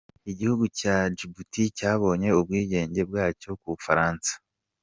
Igihugu 0.31 0.65
cya 0.79 0.95
Djibouti 1.11 1.63
cyabonye 1.77 2.29
ubwigenge 2.39 3.01
bwacyo 3.09 3.49
ku 3.59 3.65
Bufaransa. 3.73 4.31